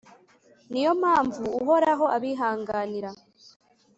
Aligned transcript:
Ni 0.71 0.79
yo 0.85 0.91
mpamvu 1.01 1.43
Uhoraho 1.59 2.05
abihanganira, 2.15 3.09